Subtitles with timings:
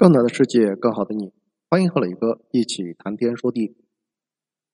[0.00, 1.30] 更大的世界，更好的你，
[1.68, 3.76] 欢迎和磊哥一起谈天说地。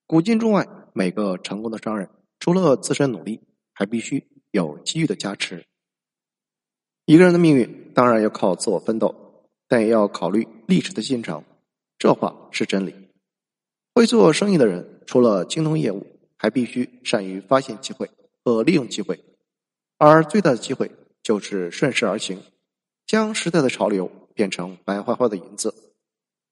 [0.05, 3.41] 古今中外，每个成功的商人，除了自身努力，
[3.73, 5.65] 还必须有机遇的加持。
[7.03, 11.43] 一个人的命运当然要靠自我奋斗，但也要考虑历史的进程。
[11.99, 12.95] 这话是真理。
[13.93, 18.09] 会做生意的人，除了精通业务，还必须善于发现机会
[18.45, 19.21] 和利用机会。
[19.97, 20.89] 而最大的机会
[21.21, 22.39] 就是顺势而行，
[23.05, 24.09] 将时代的潮流。
[24.37, 25.73] 变成白花花的银子，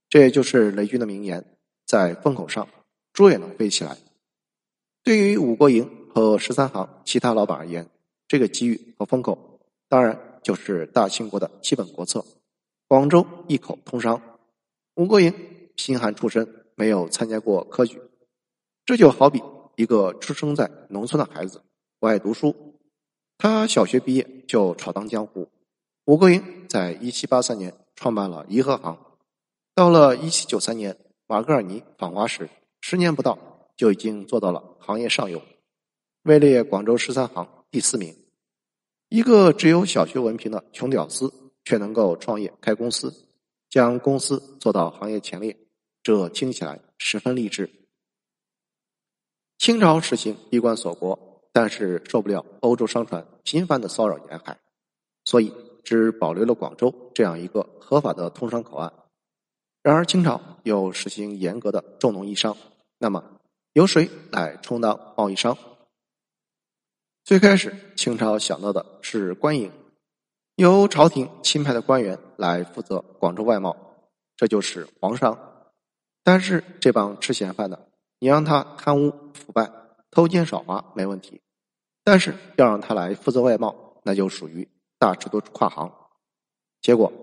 [0.10, 1.46] 这也就是雷军的名言：
[1.86, 2.68] 在风口上，
[3.14, 3.96] 猪也能飞起来。
[5.04, 7.88] 对于五国营和十三行其他老板而言，
[8.28, 12.26] 这个机遇和风口，当然就是大清国的基本国策——
[12.90, 14.20] 广州一口通商。
[14.96, 15.32] 五国营
[15.76, 18.02] 贫寒出身，没有参加过科举，
[18.84, 19.44] 这就好比
[19.76, 21.62] 一个出生在农村的孩子，
[22.00, 22.56] 不爱读书，
[23.38, 25.48] 他小学毕业就闯荡江湖。
[26.06, 28.96] 吴桂英在一七八三年创办了颐和行，
[29.74, 32.48] 到了一七九三年，马格尔尼访华时，
[32.80, 33.40] 十年不到
[33.76, 35.42] 就已经做到了行业上游，
[36.22, 38.16] 位列广州十三行第四名。
[39.10, 43.12] 一个只有小学文凭的穷屌丝，却能够创业开公司，
[43.72, 45.58] 将公司做到行业前列，
[46.04, 47.68] 这听起来十分励志。
[49.58, 54.60] 清朝实行闭关锁国，但是受不了欧洲商船频繁的骚扰沿海，
[55.24, 55.52] 所以。
[55.86, 58.92] 只保留了广州这样一个合法的通商口岸。
[59.82, 62.58] 然而清朝又实行严格的重农抑商，
[62.98, 63.24] 那么
[63.74, 65.56] 由谁来充当贸易商？
[67.24, 69.72] 最开始清朝想到的是官营，
[70.56, 73.76] 由朝廷钦派的官员来负责广州外贸，
[74.36, 75.38] 这就是皇商。
[76.24, 77.88] 但是这帮吃闲饭的，
[78.18, 79.72] 你让他贪污腐败、
[80.10, 81.42] 偷奸耍滑没问题，
[82.04, 84.68] 但是要让他来负责外贸，那就属于。
[85.06, 85.94] 大尺度跨行，
[86.82, 87.14] 结果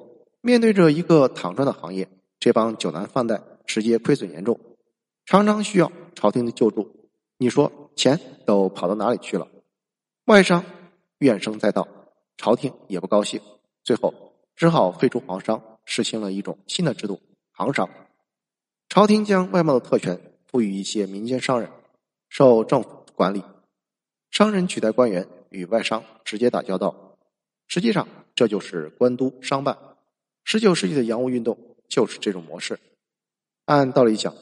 [0.41, 2.09] 面对着一个躺赚的行业，
[2.39, 4.61] 这帮酒囊饭袋直接亏损严重，
[5.27, 7.11] 常常需要朝廷的救助。
[7.39, 9.49] 你说钱都跑到哪里去了？
[10.27, 10.65] 外商
[11.19, 11.89] 怨声载道，
[12.37, 13.41] 朝廷也不高兴，
[13.83, 14.15] 最后
[14.55, 17.21] 只好废除皇商，实行了一种新的制度——
[17.51, 17.91] 行商。
[18.89, 21.69] 朝廷将外贸的特权赋予一些民间商人，
[22.29, 23.43] 受政府管理，
[24.31, 27.09] 商人取代官员与外商直接打交道。
[27.75, 29.79] 实际上，这就是官督商办。
[30.45, 31.57] 十九世纪的洋务运动
[31.89, 32.79] 就是这种模式。
[33.65, 34.35] 按道理讲，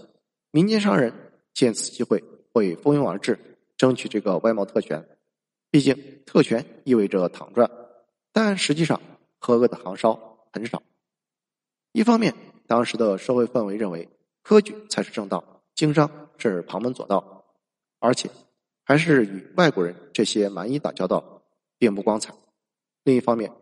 [0.50, 1.14] 民间商人
[1.54, 3.38] 见此机会会蜂拥而至，
[3.76, 5.08] 争取这个外贸特权。
[5.70, 5.96] 毕竟，
[6.26, 7.70] 特权意味着躺赚。
[8.32, 9.00] 但实际上，
[9.38, 10.20] 合格的行商
[10.52, 10.82] 很少。
[11.92, 12.34] 一方面，
[12.66, 14.08] 当时的社会氛围认为
[14.42, 17.44] 科举才是正道，经商是旁门左道，
[18.00, 18.28] 而且
[18.82, 21.44] 还是与外国人这些蛮夷打交道，
[21.78, 22.34] 并不光彩。
[23.05, 23.53] 另一方面，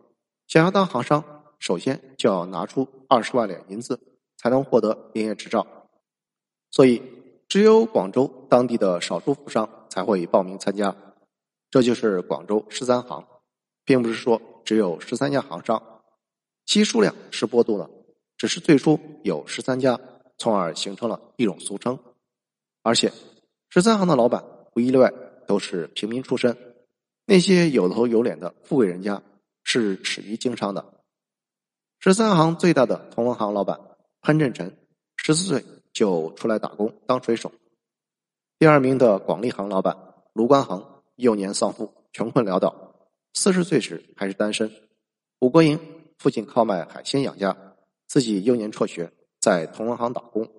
[0.47, 1.23] 想要当行商，
[1.59, 3.99] 首先就要拿出二十万两银子，
[4.37, 5.65] 才能获得营业执照。
[6.71, 7.01] 所以，
[7.47, 10.95] 只有广州当地的少数富商才会报名参加。
[11.71, 13.25] 这就是广州十三行，
[13.85, 15.81] 并不是说只有十三家行商，
[16.65, 17.89] 其数量是波动的，
[18.37, 19.99] 只是最初有十三家，
[20.37, 21.97] 从而形成了一种俗称。
[22.83, 23.11] 而且，
[23.69, 24.43] 十三行的老板
[24.75, 25.13] 无一例外
[25.47, 26.57] 都是平民出身，
[27.25, 29.21] 那些有头有脸的富贵人家。
[29.71, 31.03] 是始于经商的。
[31.99, 33.79] 十三行最大的同文行老板
[34.19, 34.75] 潘振臣，
[35.15, 35.63] 十四岁
[35.93, 37.51] 就出来打工当水手。
[38.57, 39.95] 第二名的广利行老板
[40.33, 42.95] 卢关衡，幼年丧父，穷困潦倒，
[43.35, 44.71] 四十岁时还是单身。
[45.37, 45.79] 武国营
[46.17, 47.55] 父亲靠卖海鲜养家，
[48.07, 50.51] 自己幼年辍学，在同文行打工。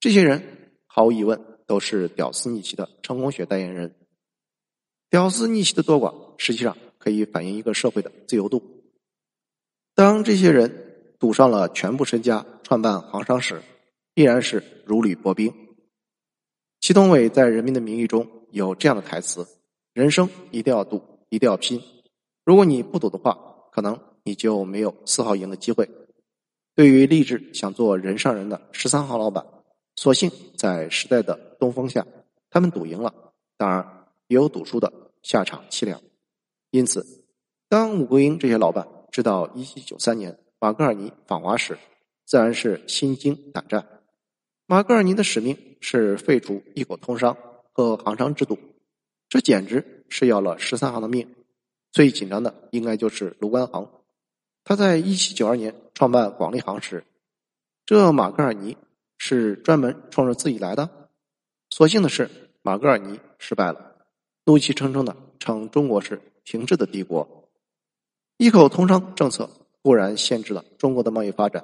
[0.00, 3.94] 这些人毫无疑问都是屌丝逆袭的成功学代言人。
[5.08, 6.76] 屌丝逆袭的多寡，实际上。
[6.98, 8.62] 可以反映一个社会的自由度。
[9.94, 13.62] 当这些人赌上了全部身家创办行商时，
[14.14, 15.52] 必然是如履薄冰。
[16.80, 19.46] 祁同伟在《人民的名义》中有这样的台词
[19.92, 21.82] ：“人生一定要赌，一定要拼。
[22.44, 23.36] 如果你不赌的话，
[23.72, 25.88] 可能你就没有丝毫赢的机会。”
[26.76, 29.44] 对于立志想做人上人的十三行老板，
[29.96, 32.06] 所幸在时代的东风下，
[32.50, 33.12] 他们赌赢了。
[33.56, 34.92] 当然，也有赌输的，
[35.24, 36.00] 下场凄凉。
[36.70, 37.24] 因此，
[37.68, 41.78] 当穆桂英这些老板知道一七九三年马格尔尼访华时，
[42.26, 43.86] 自然是心惊胆战。
[44.66, 47.34] 马格尔尼的使命是废除一口通商
[47.72, 48.58] 和行商制度，
[49.30, 51.34] 这简直是要了十三行的命。
[51.90, 53.90] 最紧张的应该就是卢关行，
[54.62, 57.02] 他在一七九二年创办广利行时，
[57.86, 58.76] 这马格尔尼
[59.16, 61.08] 是专门冲着自己来的。
[61.70, 62.30] 所幸的是，
[62.60, 63.96] 马格尔尼失败了，
[64.44, 66.20] 怒气冲冲的称中国是。
[66.50, 67.50] 停滞的帝国，
[68.38, 69.50] 一口通商政策
[69.82, 71.62] 固然限制了中国的贸易发展，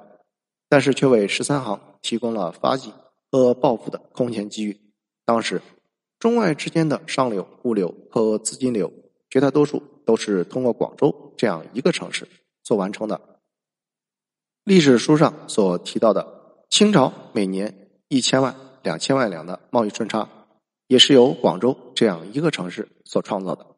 [0.68, 2.92] 但是却为十三行提供了发迹
[3.32, 4.78] 和暴富的空前机遇。
[5.24, 5.62] 当时，
[6.18, 8.92] 中外之间的商流、物流和资金流，
[9.30, 12.28] 绝大多数都是通过广州这样一个城市
[12.62, 13.18] 所完成的。
[14.64, 20.28] 历史书上所提到的清朝每年一千万、两千万两的贸易顺差，
[20.88, 23.73] 也是由广州这样一个城市所创造的。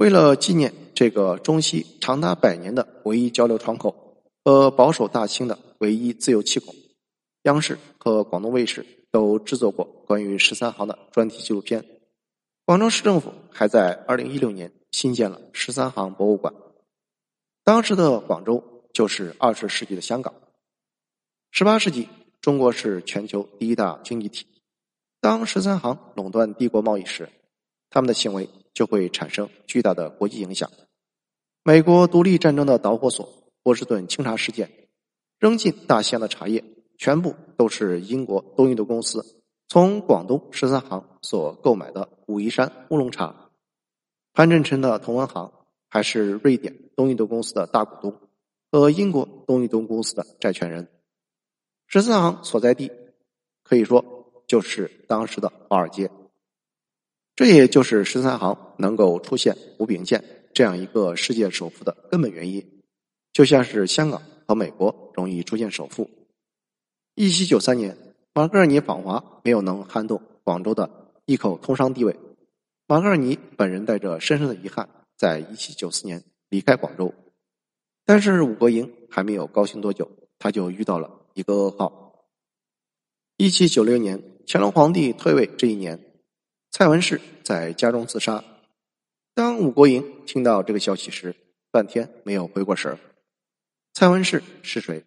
[0.00, 4.16] 为了纪念这个中西长达百年的唯一交流窗口。
[4.42, 6.74] 和保守大清的唯一自由气孔，
[7.42, 11.84] 央视和广东卫视都制作过关于十三行的专题纪录片。
[12.64, 16.54] 广州市政府还在二零一六年新建了十三行博物馆。
[17.62, 18.64] 当时的广州
[18.94, 20.32] 就是二十世纪的香港。
[21.50, 22.08] 十八世纪，
[22.40, 24.46] 中国是全球第一大经济体。
[25.20, 27.28] 当十三行垄断帝国贸易时，
[27.90, 28.48] 他们的行为
[28.80, 30.70] 就会产生巨大的国际影响。
[31.62, 33.28] 美国独立战争的导火索。
[33.62, 34.88] 波士顿清茶事件，
[35.38, 36.64] 扔进大西洋的茶叶
[36.96, 43.50] 全部都是英国东印度公司从广东十三行所购买的武夷山乌龙茶。
[44.32, 45.52] 潘振辰的同文行
[45.90, 48.18] 还是瑞典东印度公司的大股东
[48.72, 50.88] 和英国东印度公司的债权人。
[51.86, 52.90] 十三行所在地
[53.62, 56.10] 可以说就是当时的华尔街。
[57.40, 60.22] 这也就是十三行能够出现吴炳宪
[60.52, 62.82] 这样一个世界首富的根本原因。
[63.32, 66.10] 就像是香港和美国容易出现首富。
[67.14, 67.96] 一七九三年，
[68.34, 72.14] 马格尔尼访华没有能撼动广州的一口通商地位。
[72.86, 77.14] 马格尔尼本人带着深深的遗憾，在一七九四年离开广州。
[78.04, 82.26] 但是武国营还没有高兴多久，他就遇到了一个噩耗。
[83.38, 86.09] 一七九六年，乾隆皇帝退位这一年，
[86.70, 88.44] 蔡文氏在家中自杀。
[89.34, 91.34] 当武国营听到这个消息时，
[91.72, 92.96] 半天没有回过神。
[93.92, 95.04] 蔡文氏是谁？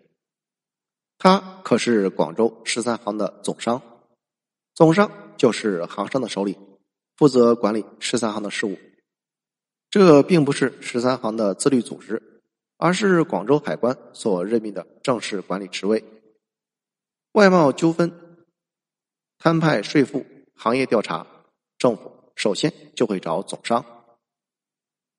[1.18, 3.82] 他可是广州十三行的总商，
[4.74, 6.60] 总商就是行商的首领，
[7.16, 8.78] 负责管理十三行的事务。
[9.90, 12.42] 这并不是十三行的自律组织，
[12.78, 16.04] 而是广州海关所任命的正式管理职位。
[17.32, 18.12] 外贸纠纷、
[19.38, 20.26] 摊派税负、
[20.56, 21.26] 行业调查，
[21.84, 23.86] 政府首先就会找总商。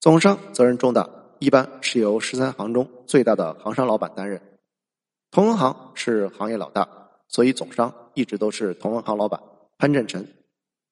[0.00, 1.06] 总商责任重大。
[1.38, 4.40] 一般是由十三行中最大的行商老板担任，
[5.30, 6.88] 同文行是行业老大，
[7.28, 9.42] 所以总商一直都是同文行老板
[9.76, 10.26] 潘振辰，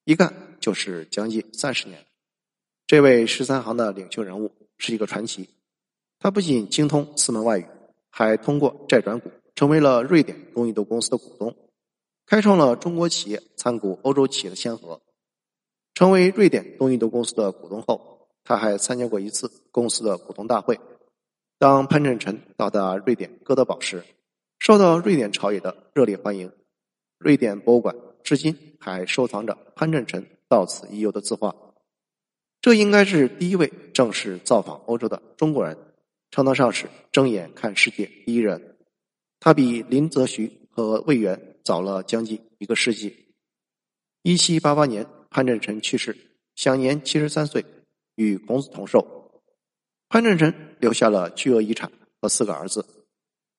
[0.05, 2.05] 一干就是将近三十年。
[2.87, 5.49] 这位十三行的领袖人物是一个传奇，
[6.19, 7.67] 他不仅精通四门外语，
[8.11, 11.57] 还通过债转股成为了瑞典东印度公司的股东，
[12.27, 15.01] 开创了中国企业参股欧洲企业的先河。
[15.95, 18.11] 成为瑞典东印度公司的股东后。
[18.45, 20.81] 他还参加过一次公司的股东大会。
[21.59, 24.03] 当潘振辰到达瑞典哥德堡时，
[24.59, 26.51] 受到瑞典朝野的热烈欢迎。
[27.19, 27.95] 瑞典博物馆
[28.25, 31.55] 至今还收藏着潘振辰到此一游的字画。
[32.61, 35.79] 这应该是第一位正式造访欧洲的中国人，
[36.33, 38.77] 称得上是睁眼看世界第一人。
[39.39, 43.35] 他比林则徐和魏源早了将近一个世纪。
[44.23, 46.17] 一七八八年，潘振辰去世，
[46.55, 47.65] 享年七十三岁。
[48.17, 49.41] 与孔子同寿，
[50.11, 51.91] 潘振辰留下了巨额遗产
[52.21, 52.85] 和四个儿子，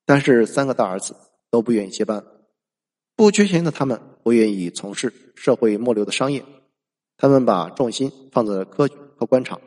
[0.06, 1.16] 但是三个大儿子
[1.50, 2.24] 都不愿意接班。
[3.16, 6.46] 不缺钱的他们不愿意从事社会末流的商业，
[7.18, 9.60] 他们把重心放在了科举和官场，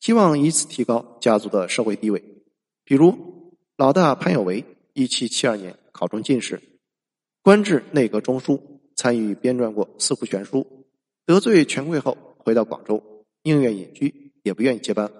[0.00, 2.24] 希望以此提高家族的社会地位。
[2.84, 6.58] 比如老大潘有为，一七七二年考中进士，
[7.42, 10.60] 官至内阁中书，参与编撰过《四库全书》，
[11.26, 13.02] 得罪权贵后回到广州。
[13.44, 15.10] 宁愿隐居，也不愿意接班。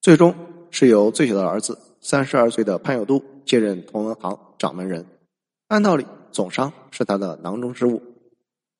[0.00, 0.34] 最终
[0.70, 5.04] 是由最小的儿子三十二岁的潘有度接任同文行掌门人。
[5.68, 8.00] 按道理，总商是他的囊中之物，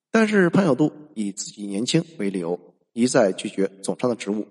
[0.09, 2.59] 但是潘有度以自己年轻为理由，
[2.93, 4.47] 一再拒绝总商的职务。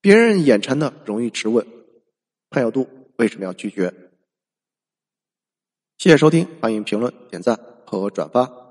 [0.00, 1.66] 别人眼馋的容易直问：
[2.48, 3.92] 潘有度为什么要拒绝？
[5.98, 8.67] 谢谢收听，欢迎评论、点赞和转发。